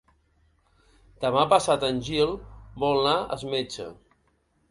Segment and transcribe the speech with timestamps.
[1.25, 2.33] Demà passat en Gil
[2.85, 3.89] vol anar al metge.